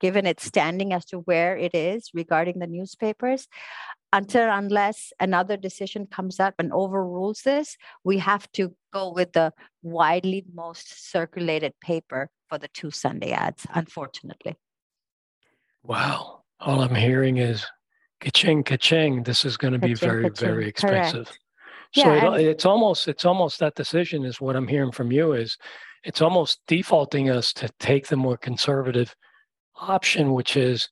given 0.00 0.26
its 0.26 0.44
standing 0.44 0.92
as 0.92 1.04
to 1.06 1.18
where 1.18 1.56
it 1.56 1.76
is 1.76 2.10
regarding 2.12 2.58
the 2.58 2.66
newspapers, 2.66 3.46
until 4.12 4.50
unless 4.50 5.12
another 5.20 5.56
decision 5.56 6.08
comes 6.10 6.40
up 6.40 6.54
and 6.58 6.72
overrules 6.72 7.42
this, 7.42 7.76
we 8.02 8.18
have 8.18 8.50
to 8.52 8.74
go 8.92 9.12
with 9.12 9.32
the 9.32 9.52
widely 9.82 10.44
most 10.52 11.08
circulated 11.12 11.72
paper 11.80 12.30
for 12.48 12.58
the 12.58 12.68
two 12.74 12.90
Sunday 12.90 13.30
ads, 13.30 13.64
unfortunately. 13.74 14.56
Wow 15.84 16.37
all 16.60 16.80
I'm 16.80 16.94
hearing 16.94 17.38
is 17.38 17.64
ka-ching, 18.20 18.64
ka-ching. 18.64 19.22
This 19.22 19.44
is 19.44 19.56
going 19.56 19.72
to 19.72 19.78
be 19.78 19.94
very, 19.94 20.24
ka-ching. 20.24 20.48
very 20.48 20.68
expensive. 20.68 21.26
Correct. 21.26 21.38
So 21.94 22.14
yeah, 22.14 22.34
it, 22.34 22.46
it's 22.46 22.66
almost 22.66 23.08
it's 23.08 23.24
almost 23.24 23.58
that 23.60 23.74
decision 23.74 24.24
is 24.24 24.40
what 24.40 24.56
I'm 24.56 24.68
hearing 24.68 24.92
from 24.92 25.10
you 25.10 25.32
is 25.32 25.56
it's 26.04 26.20
almost 26.20 26.60
defaulting 26.66 27.30
us 27.30 27.52
to 27.54 27.68
take 27.80 28.08
the 28.08 28.16
more 28.16 28.36
conservative 28.36 29.14
option, 29.74 30.32
which 30.32 30.56
is 30.56 30.88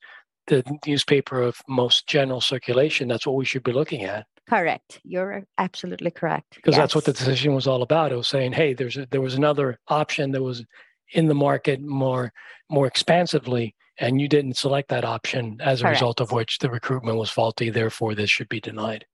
the 0.46 0.64
newspaper 0.86 1.42
of 1.42 1.60
most 1.68 2.06
general 2.06 2.40
circulation. 2.40 3.08
That's 3.08 3.26
what 3.26 3.36
we 3.36 3.44
should 3.44 3.64
be 3.64 3.72
looking 3.72 4.04
at. 4.04 4.26
Correct. 4.48 5.00
You're 5.04 5.44
absolutely 5.58 6.12
correct. 6.12 6.54
Because 6.54 6.72
yes. 6.72 6.80
that's 6.80 6.94
what 6.94 7.04
the 7.04 7.12
decision 7.12 7.52
was 7.52 7.66
all 7.66 7.82
about. 7.82 8.12
It 8.12 8.16
was 8.16 8.28
saying, 8.28 8.52
hey, 8.52 8.74
there's 8.74 8.96
a, 8.96 9.06
there 9.10 9.20
was 9.20 9.34
another 9.34 9.78
option 9.88 10.30
that 10.32 10.42
was 10.42 10.64
in 11.12 11.26
the 11.26 11.34
market 11.34 11.80
more 11.80 12.32
more 12.70 12.86
expansively 12.86 13.74
and 13.98 14.20
you 14.20 14.28
didn't 14.28 14.56
select 14.56 14.88
that 14.88 15.04
option 15.04 15.58
as 15.60 15.80
a 15.80 15.84
Correct. 15.84 15.96
result 15.96 16.20
of 16.20 16.32
which 16.32 16.58
the 16.58 16.70
recruitment 16.70 17.18
was 17.18 17.30
faulty 17.30 17.70
therefore 17.70 18.14
this 18.14 18.30
should 18.30 18.48
be 18.48 18.60
denied. 18.60 19.06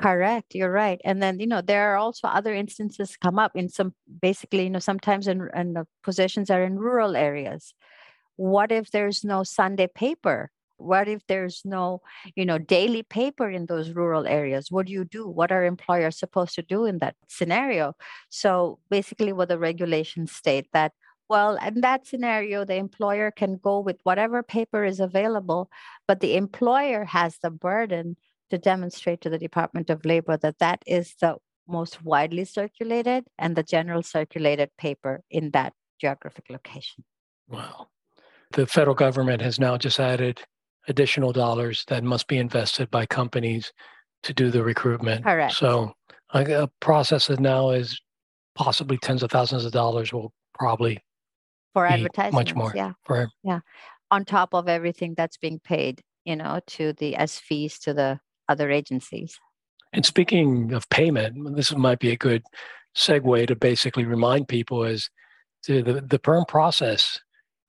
Correct 0.00 0.54
you're 0.54 0.72
right 0.72 1.00
and 1.04 1.22
then 1.22 1.40
you 1.40 1.46
know 1.46 1.60
there 1.60 1.92
are 1.92 1.96
also 1.96 2.26
other 2.26 2.54
instances 2.54 3.16
come 3.16 3.38
up 3.38 3.52
in 3.54 3.68
some 3.68 3.94
basically 4.22 4.64
you 4.64 4.70
know 4.70 4.78
sometimes 4.78 5.28
in, 5.28 5.48
in 5.54 5.74
the 5.74 5.86
positions 6.02 6.50
are 6.50 6.62
in 6.62 6.78
rural 6.78 7.16
areas. 7.16 7.74
What 8.36 8.72
if 8.72 8.90
there's 8.90 9.24
no 9.24 9.42
sunday 9.44 9.88
paper? 9.94 10.50
What 10.78 11.08
if 11.08 11.20
there's 11.26 11.60
no 11.66 12.00
you 12.34 12.46
know 12.46 12.56
daily 12.56 13.02
paper 13.02 13.50
in 13.50 13.66
those 13.66 13.90
rural 13.90 14.26
areas? 14.26 14.70
What 14.70 14.86
do 14.86 14.92
you 14.92 15.04
do? 15.04 15.28
What 15.28 15.52
are 15.52 15.66
employers 15.66 16.18
supposed 16.18 16.54
to 16.54 16.62
do 16.62 16.86
in 16.86 16.98
that 16.98 17.16
scenario? 17.28 17.92
So 18.30 18.78
basically 18.88 19.34
what 19.34 19.48
the 19.50 19.58
regulations 19.58 20.32
state 20.32 20.68
that 20.72 20.92
well, 21.30 21.56
in 21.64 21.80
that 21.82 22.08
scenario, 22.08 22.64
the 22.64 22.74
employer 22.74 23.30
can 23.30 23.56
go 23.62 23.78
with 23.78 24.00
whatever 24.02 24.42
paper 24.42 24.84
is 24.84 24.98
available, 24.98 25.70
but 26.08 26.18
the 26.18 26.34
employer 26.34 27.04
has 27.04 27.38
the 27.38 27.50
burden 27.50 28.16
to 28.50 28.58
demonstrate 28.58 29.20
to 29.20 29.30
the 29.30 29.38
Department 29.38 29.90
of 29.90 30.04
Labor 30.04 30.36
that 30.38 30.58
that 30.58 30.82
is 30.88 31.14
the 31.20 31.36
most 31.68 32.02
widely 32.02 32.44
circulated 32.44 33.26
and 33.38 33.54
the 33.54 33.62
general 33.62 34.02
circulated 34.02 34.70
paper 34.76 35.22
in 35.30 35.52
that 35.52 35.72
geographic 36.00 36.46
location. 36.50 37.04
Wow. 37.48 37.86
The 38.50 38.66
federal 38.66 38.96
government 38.96 39.40
has 39.40 39.60
now 39.60 39.76
just 39.76 40.00
added 40.00 40.42
additional 40.88 41.32
dollars 41.32 41.84
that 41.86 42.02
must 42.02 42.26
be 42.26 42.38
invested 42.38 42.90
by 42.90 43.06
companies 43.06 43.72
to 44.24 44.34
do 44.34 44.50
the 44.50 44.64
recruitment. 44.64 45.22
Correct. 45.22 45.54
So 45.54 45.92
a 46.34 46.68
process 46.80 47.28
that 47.28 47.38
now 47.38 47.70
is 47.70 48.00
possibly 48.56 48.98
tens 48.98 49.22
of 49.22 49.30
thousands 49.30 49.64
of 49.64 49.70
dollars 49.70 50.12
will 50.12 50.32
probably 50.58 51.00
for 51.72 51.86
advertising 51.86 52.34
much 52.34 52.54
more 52.54 52.72
yeah. 52.74 52.92
for 53.04 53.28
yeah. 53.42 53.60
On 54.10 54.24
top 54.24 54.54
of 54.54 54.68
everything 54.68 55.14
that's 55.16 55.36
being 55.36 55.60
paid 55.60 56.02
you 56.24 56.36
know 56.36 56.60
to 56.68 56.92
the 56.94 57.16
as 57.16 57.38
fees 57.38 57.78
to 57.80 57.94
the 57.94 58.20
other 58.48 58.70
agencies. 58.70 59.38
And 59.92 60.04
speaking 60.04 60.72
of 60.72 60.88
payment 60.88 61.56
this 61.56 61.74
might 61.74 61.98
be 61.98 62.10
a 62.10 62.16
good 62.16 62.42
segue 62.96 63.46
to 63.46 63.56
basically 63.56 64.04
remind 64.04 64.48
people 64.48 64.84
is 64.84 65.10
to 65.64 65.82
the, 65.82 66.00
the 66.00 66.18
perm 66.18 66.44
process 66.46 67.20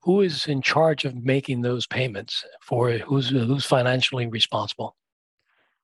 who 0.01 0.21
is 0.21 0.47
in 0.47 0.61
charge 0.61 1.05
of 1.05 1.15
making 1.15 1.61
those 1.61 1.85
payments 1.85 2.43
for 2.61 2.91
who's 2.91 3.29
who's 3.29 3.65
financially 3.65 4.27
responsible 4.27 4.95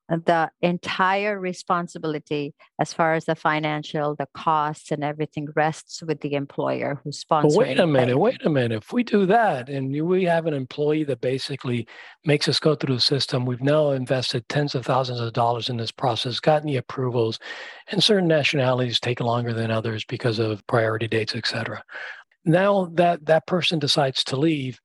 the 0.09 0.49
entire 0.61 1.39
responsibility 1.39 2.53
as 2.79 2.93
far 2.93 3.13
as 3.13 3.25
the 3.25 3.35
financial, 3.35 4.15
the 4.15 4.27
costs 4.33 4.91
and 4.91 5.03
everything 5.03 5.47
rests 5.55 6.01
with 6.01 6.21
the 6.21 6.33
employer 6.33 7.01
who 7.03 7.11
sponsors. 7.11 7.57
wait 7.57 7.79
a 7.79 7.85
minute, 7.85 8.17
wait 8.17 8.45
a 8.45 8.49
minute. 8.49 8.77
If 8.77 8.93
we 8.93 9.03
do 9.03 9.25
that 9.25 9.67
and 9.67 9.91
we 10.07 10.23
have 10.23 10.45
an 10.45 10.53
employee 10.53 11.03
that 11.05 11.19
basically 11.19 11.87
makes 12.23 12.47
us 12.47 12.59
go 12.59 12.73
through 12.73 12.95
the 12.95 13.01
system, 13.01 13.45
we've 13.45 13.61
now 13.61 13.91
invested 13.91 14.47
tens 14.47 14.75
of 14.75 14.85
thousands 14.85 15.19
of 15.19 15.33
dollars 15.33 15.67
in 15.67 15.75
this 15.75 15.91
process, 15.91 16.39
gotten 16.39 16.67
the 16.67 16.77
approvals, 16.77 17.37
and 17.91 18.01
certain 18.01 18.27
nationalities 18.27 19.01
take 19.01 19.19
longer 19.19 19.53
than 19.53 19.71
others 19.71 20.05
because 20.05 20.39
of 20.39 20.65
priority 20.67 21.07
dates, 21.07 21.35
et 21.35 21.47
cetera. 21.47 21.83
Now 22.45 22.89
that 22.93 23.25
that 23.25 23.45
person 23.45 23.77
decides 23.77 24.23
to 24.25 24.37
leave, 24.37 24.79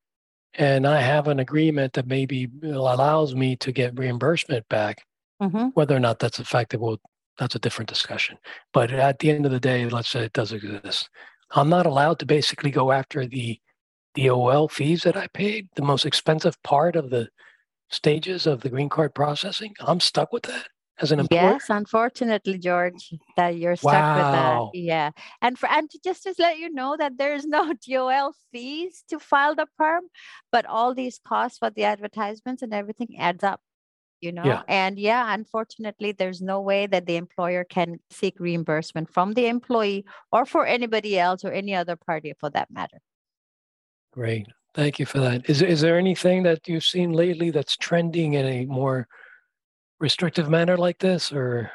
and 0.55 0.85
I 0.85 1.00
have 1.00 1.29
an 1.29 1.38
agreement 1.38 1.93
that 1.93 2.09
maybe 2.09 2.49
allows 2.64 3.37
me 3.37 3.55
to 3.57 3.71
get 3.71 3.97
reimbursement 3.97 4.69
back 4.69 5.05
Mm-hmm. 5.42 5.68
Whether 5.75 5.96
or 5.96 6.00
not 6.00 6.18
that's 6.18 6.38
effective, 6.38 6.80
well, 6.80 6.99
that's 7.38 7.54
a 7.54 7.58
different 7.58 7.88
discussion. 7.88 8.38
But 8.72 8.92
at 8.92 9.18
the 9.18 9.30
end 9.30 9.46
of 9.46 9.52
the 9.52 9.61
day, 9.61 9.88
let's 9.88 10.08
say 10.08 10.25
it 10.25 10.32
does 10.32 10.52
exist. 10.52 11.08
I'm 11.50 11.68
not 11.68 11.87
allowed 11.87 12.18
to 12.20 12.26
basically 12.26 12.70
go 12.70 12.92
after 12.92 13.26
the 13.26 13.58
DOL 14.14 14.68
fees 14.68 15.02
that 15.02 15.16
I 15.16 15.26
paid, 15.28 15.68
the 15.75 15.82
most 15.82 16.06
expensive 16.06 16.62
part 16.62 16.96
of 16.96 17.11
the 17.11 17.28
stages 17.90 18.46
of 18.46 18.61
the 18.61 18.70
green 18.70 18.88
card 18.88 19.14
processing. 19.14 19.75
I'm 19.80 20.00
stuck 20.00 20.32
with 20.32 20.44
that 20.44 20.66
as 21.00 21.12
an 21.12 21.20
employer. 21.20 21.40
Yes, 21.40 21.66
unfortunately, 21.68 22.58
George, 22.58 23.14
that 23.37 23.56
you're 23.56 23.76
stuck 23.76 23.92
wow. 23.92 24.64
with 24.64 24.72
that. 24.72 24.78
Yeah, 24.78 25.11
and 25.40 25.58
for 25.58 25.68
and 25.68 25.90
to 25.90 25.99
just 26.04 26.22
to 26.25 26.34
let 26.38 26.58
you 26.58 26.72
know 26.72 26.96
that 26.99 27.18
there's 27.18 27.44
no 27.44 27.72
DOL 27.88 28.34
fees 28.50 29.04
to 29.08 29.18
file 29.18 29.54
the 29.54 29.66
perm, 29.76 30.04
but 30.50 30.66
all 30.66 30.94
these 30.94 31.20
costs 31.26 31.58
for 31.58 31.70
the 31.70 31.84
advertisements 31.84 32.62
and 32.62 32.72
everything 32.72 33.16
adds 33.18 33.44
up 33.44 33.61
you 34.23 34.33
know? 34.33 34.45
Yeah. 34.45 34.62
and 34.69 34.99
yeah 34.99 35.35
unfortunately 35.35 36.12
there's 36.12 36.41
no 36.41 36.61
way 36.61 36.87
that 36.87 37.07
the 37.07 37.17
employer 37.17 37.64
can 37.64 37.99
seek 38.11 38.38
reimbursement 38.38 39.12
from 39.12 39.35
the 39.35 39.47
employee 39.47 40.05
or 40.31 40.47
for 40.47 40.64
anybody 40.64 41.19
else 41.19 41.45
or 41.45 41.52
any 41.52 41.75
other 41.75 41.97
party 41.97 42.33
for 42.38 42.49
that 42.50 42.71
matter. 42.71 42.99
Great. 44.12 44.47
Thank 44.75 44.99
you 44.99 45.07
for 45.07 45.21
that. 45.21 45.49
Is, 45.50 45.61
is 45.61 45.81
there 45.81 45.99
anything 45.99 46.45
that 46.45 46.67
you've 46.67 46.85
seen 46.85 47.12
lately 47.12 47.50
that's 47.50 47.76
trending 47.76 48.35
in 48.35 48.47
a 48.47 48.64
more 48.67 49.07
restrictive 50.00 50.49
manner 50.49 50.76
like 50.76 50.99
this 50.99 51.33
or? 51.33 51.71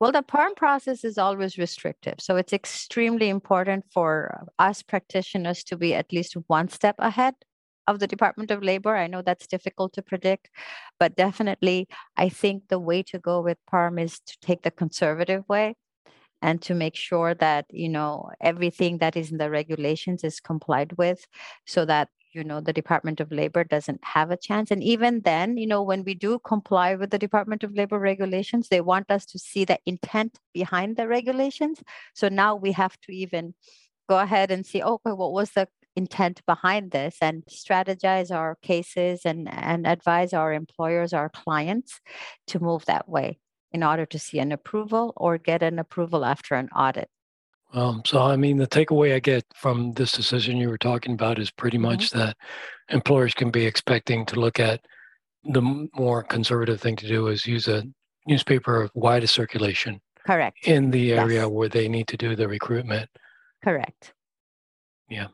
Well, 0.00 0.12
the 0.12 0.22
perm 0.22 0.54
process 0.54 1.04
is 1.04 1.18
always 1.18 1.58
restrictive. 1.58 2.14
So 2.20 2.36
it's 2.36 2.52
extremely 2.52 3.28
important 3.28 3.84
for 3.92 4.46
us 4.58 4.82
practitioners 4.82 5.64
to 5.64 5.76
be 5.76 5.92
at 5.94 6.12
least 6.12 6.34
one 6.46 6.68
step 6.68 6.94
ahead 7.00 7.34
of 7.88 7.98
the 7.98 8.06
Department 8.06 8.50
of 8.50 8.62
Labor. 8.62 8.94
I 8.94 9.08
know 9.08 9.22
that's 9.22 9.46
difficult 9.46 9.92
to 9.94 10.02
predict, 10.02 10.50
but 11.00 11.16
definitely 11.16 11.88
I 12.16 12.28
think 12.28 12.68
the 12.68 12.78
way 12.78 13.02
to 13.04 13.18
go 13.18 13.40
with 13.40 13.58
PERM 13.70 13.98
is 13.98 14.20
to 14.20 14.36
take 14.40 14.62
the 14.62 14.70
conservative 14.70 15.44
way 15.48 15.74
and 16.42 16.62
to 16.62 16.74
make 16.74 16.94
sure 16.94 17.34
that 17.34 17.66
you 17.70 17.88
know 17.88 18.30
everything 18.40 18.98
that 18.98 19.16
is 19.16 19.32
in 19.32 19.38
the 19.38 19.50
regulations 19.50 20.22
is 20.22 20.40
complied 20.40 20.92
with 20.96 21.26
so 21.66 21.84
that 21.84 22.08
you 22.32 22.44
know 22.44 22.60
the 22.60 22.72
department 22.72 23.20
of 23.20 23.32
labor 23.32 23.64
doesn't 23.64 24.02
have 24.04 24.30
a 24.30 24.36
chance 24.36 24.70
and 24.70 24.82
even 24.82 25.20
then 25.22 25.56
you 25.56 25.66
know 25.66 25.82
when 25.82 26.04
we 26.04 26.14
do 26.14 26.38
comply 26.40 26.94
with 26.94 27.10
the 27.10 27.18
department 27.18 27.64
of 27.64 27.74
labor 27.74 27.98
regulations 27.98 28.68
they 28.68 28.80
want 28.80 29.10
us 29.10 29.24
to 29.26 29.38
see 29.38 29.64
the 29.64 29.78
intent 29.86 30.38
behind 30.52 30.96
the 30.96 31.08
regulations 31.08 31.82
so 32.14 32.28
now 32.28 32.54
we 32.54 32.72
have 32.72 33.00
to 33.00 33.12
even 33.12 33.54
go 34.08 34.18
ahead 34.18 34.50
and 34.50 34.64
see 34.66 34.82
okay 34.82 35.12
what 35.12 35.32
was 35.32 35.50
the 35.52 35.66
intent 35.98 36.40
behind 36.46 36.92
this 36.92 37.16
and 37.20 37.44
strategize 37.46 38.30
our 38.30 38.56
cases 38.62 39.22
and, 39.24 39.48
and 39.52 39.84
advise 39.86 40.32
our 40.32 40.52
employers, 40.52 41.12
our 41.12 41.28
clients 41.28 42.00
to 42.46 42.60
move 42.60 42.84
that 42.86 43.08
way 43.08 43.38
in 43.72 43.82
order 43.82 44.06
to 44.06 44.18
see 44.18 44.38
an 44.38 44.52
approval 44.52 45.12
or 45.16 45.36
get 45.36 45.60
an 45.62 45.78
approval 45.78 46.24
after 46.24 46.54
an 46.54 46.68
audit. 46.74 47.10
Um, 47.74 48.02
so, 48.06 48.22
I 48.22 48.36
mean, 48.36 48.56
the 48.56 48.66
takeaway 48.66 49.14
I 49.14 49.18
get 49.18 49.44
from 49.54 49.92
this 49.92 50.12
decision 50.12 50.56
you 50.56 50.70
were 50.70 50.78
talking 50.78 51.14
about 51.14 51.38
is 51.38 51.50
pretty 51.50 51.76
mm-hmm. 51.76 51.90
much 51.90 52.10
that 52.10 52.36
employers 52.88 53.34
can 53.34 53.50
be 53.50 53.66
expecting 53.66 54.24
to 54.26 54.40
look 54.40 54.58
at 54.60 54.80
the 55.44 55.88
more 55.94 56.22
conservative 56.22 56.80
thing 56.80 56.96
to 56.96 57.08
do 57.08 57.26
is 57.26 57.44
use 57.44 57.66
a 57.66 57.82
newspaper 58.26 58.82
of 58.82 58.90
widest 58.94 59.34
circulation. 59.34 60.00
Correct. 60.24 60.58
In 60.62 60.90
the 60.90 61.12
area 61.12 61.42
yes. 61.42 61.50
where 61.50 61.68
they 61.68 61.88
need 61.88 62.06
to 62.08 62.16
do 62.16 62.36
the 62.36 62.48
recruitment. 62.48 63.10
Correct. 63.64 64.12
Yeah 65.08 65.28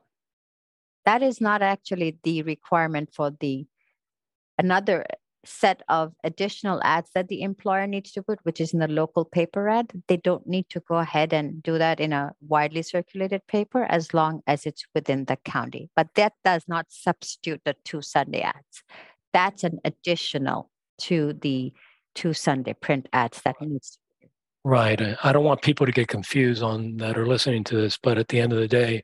that 1.05 1.23
is 1.23 1.41
not 1.41 1.63
actually 1.63 2.19
the 2.23 2.43
requirement 2.43 3.11
for 3.13 3.31
the 3.41 3.67
another 4.59 5.05
set 5.47 5.83
of 5.89 6.13
additional 6.25 6.81
ads 6.83 7.11
that 7.15 7.29
the 7.29 7.43
employer 7.43 7.87
needs 7.87 8.13
to 8.13 8.23
put, 8.23 8.39
which 8.45 8.61
is 8.61 8.73
in 8.73 8.81
the 8.81 8.89
local 8.89 9.25
paper 9.25 9.69
ad, 9.69 9.93
they 10.09 10.17
don't 10.17 10.47
need 10.47 10.69
to 10.71 10.81
go 10.81 10.97
ahead 10.97 11.33
and 11.33 11.63
do 11.63 11.79
that 11.79 12.01
in 12.01 12.13
a 12.13 12.33
widely 12.49 12.83
circulated 12.83 13.47
paper 13.47 13.85
as 13.85 14.15
long 14.15 14.43
as 14.47 14.67
it's 14.67 14.85
within 14.95 15.27
the 15.27 15.37
county. 15.45 15.91
But 15.95 16.09
that 16.15 16.33
does 16.45 16.65
not 16.67 16.87
substitute 16.89 17.61
the 17.65 17.77
two 17.85 18.03
Sunday 18.03 18.41
ads. 18.41 18.83
That's 19.33 19.65
an 19.65 19.81
additional 19.85 20.71
to 21.03 21.35
the 21.35 21.73
two 22.15 22.33
Sunday 22.33 22.75
print 22.75 23.09
ads 23.13 23.43
that 23.43 23.57
needs 23.61 23.91
to 23.91 23.99
Right. 24.67 24.99
I 25.23 25.33
don't 25.33 25.45
want 25.45 25.61
people 25.61 25.85
to 25.85 25.93
get 25.93 26.09
confused 26.09 26.63
on 26.63 26.97
that 26.97 27.19
are 27.19 27.27
listening 27.27 27.65
to 27.65 27.77
this, 27.77 27.99
but 28.03 28.17
at 28.17 28.29
the 28.29 28.41
end 28.41 28.51
of 28.51 28.59
the 28.59 28.67
day, 28.67 29.03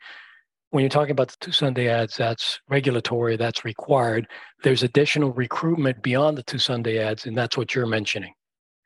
when 0.70 0.82
you're 0.82 0.88
talking 0.88 1.10
about 1.10 1.28
the 1.28 1.36
two 1.40 1.52
Sunday 1.52 1.88
ads, 1.88 2.16
that's 2.16 2.60
regulatory, 2.68 3.36
that's 3.36 3.64
required. 3.64 4.26
There's 4.62 4.82
additional 4.82 5.32
recruitment 5.32 6.02
beyond 6.02 6.38
the 6.38 6.42
two 6.44 6.58
Sunday 6.58 6.98
ads, 6.98 7.26
and 7.26 7.36
that's 7.36 7.56
what 7.56 7.74
you're 7.74 7.86
mentioning. 7.86 8.32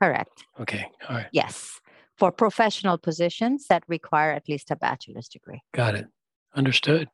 correct. 0.00 0.45
Okay. 0.61 0.87
All 1.09 1.17
right. 1.17 1.26
Yes. 1.33 1.81
For 2.17 2.31
professional 2.31 2.97
positions 2.99 3.67
that 3.69 3.83
require 3.88 4.33
at 4.33 4.49
least 4.49 4.71
a 4.71 4.76
bachelor's 4.76 5.29
degree. 5.29 5.61
Got 5.73 5.95
it. 5.95 6.07
Understood. 6.55 7.09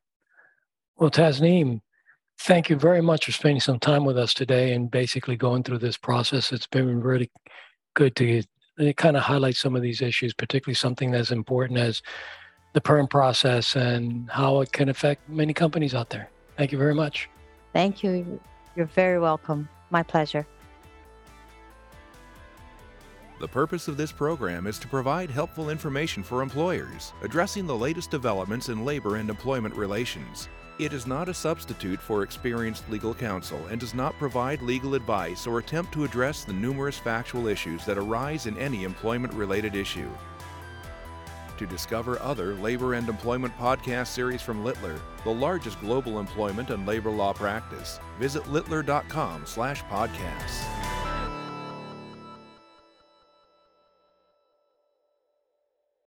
Well, 0.96 1.10
Tasneem, 1.10 1.80
thank 2.40 2.68
you 2.68 2.76
very 2.76 3.00
much 3.00 3.24
for 3.24 3.32
spending 3.32 3.60
some 3.60 3.78
time 3.78 4.04
with 4.04 4.18
us 4.18 4.34
today 4.34 4.72
and 4.72 4.90
basically 4.90 5.36
going 5.36 5.62
through 5.62 5.78
this 5.78 5.96
process. 5.96 6.52
It's 6.52 6.66
been 6.66 7.00
really 7.00 7.30
good 7.94 8.14
to 8.16 8.42
uh, 8.78 8.92
kind 8.92 9.16
of 9.16 9.22
highlight 9.22 9.56
some 9.56 9.74
of 9.74 9.82
these 9.82 10.02
issues, 10.02 10.34
particularly 10.34 10.74
something 10.74 11.14
as 11.14 11.30
important 11.30 11.78
as 11.78 12.02
the 12.72 12.80
perm 12.80 13.06
process 13.06 13.74
and 13.76 14.30
how 14.30 14.60
it 14.60 14.72
can 14.72 14.88
affect 14.88 15.28
many 15.28 15.52
companies 15.52 15.94
out 15.94 16.10
there. 16.10 16.30
Thank 16.56 16.72
you 16.72 16.78
very 16.78 16.94
much. 16.94 17.28
Thank 17.72 18.02
you. 18.02 18.40
You're 18.76 18.86
very 18.86 19.18
welcome. 19.18 19.68
My 19.90 20.02
pleasure. 20.02 20.46
The 23.40 23.48
purpose 23.48 23.88
of 23.88 23.96
this 23.96 24.12
program 24.12 24.66
is 24.66 24.78
to 24.80 24.86
provide 24.86 25.30
helpful 25.30 25.70
information 25.70 26.22
for 26.22 26.42
employers, 26.42 27.14
addressing 27.22 27.66
the 27.66 27.76
latest 27.76 28.10
developments 28.10 28.68
in 28.68 28.84
labor 28.84 29.16
and 29.16 29.30
employment 29.30 29.74
relations. 29.74 30.48
It 30.78 30.92
is 30.92 31.06
not 31.06 31.28
a 31.28 31.34
substitute 31.34 32.00
for 32.00 32.22
experienced 32.22 32.88
legal 32.90 33.14
counsel 33.14 33.66
and 33.66 33.80
does 33.80 33.94
not 33.94 34.18
provide 34.18 34.62
legal 34.62 34.94
advice 34.94 35.46
or 35.46 35.58
attempt 35.58 35.92
to 35.92 36.04
address 36.04 36.44
the 36.44 36.52
numerous 36.52 36.98
factual 36.98 37.48
issues 37.48 37.84
that 37.86 37.98
arise 37.98 38.46
in 38.46 38.58
any 38.58 38.84
employment 38.84 39.32
related 39.32 39.74
issue. 39.74 40.10
To 41.60 41.66
discover 41.66 42.18
other 42.22 42.54
labor 42.54 42.94
and 42.94 43.06
employment 43.06 43.54
podcast 43.58 44.06
series 44.06 44.40
from 44.40 44.64
Littler, 44.64 44.98
the 45.24 45.30
largest 45.30 45.78
global 45.80 46.18
employment 46.18 46.70
and 46.70 46.86
labor 46.86 47.10
law 47.10 47.34
practice, 47.34 48.00
visit 48.18 48.50
littler.com/podcasts. 48.50 50.89